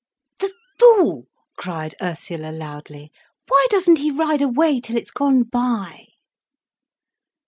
[0.39, 1.27] "The fool!"
[1.59, 3.11] cried Ursula loudly.
[3.47, 6.07] "Why doesn't he ride away till it's gone by?"